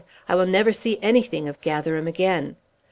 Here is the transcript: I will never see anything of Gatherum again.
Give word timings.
I 0.27 0.33
will 0.33 0.47
never 0.47 0.73
see 0.73 0.97
anything 1.03 1.47
of 1.47 1.61
Gatherum 1.61 2.07
again. 2.07 2.55